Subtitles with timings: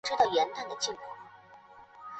[0.19, 0.43] 汪亚
[0.79, 0.97] 尘。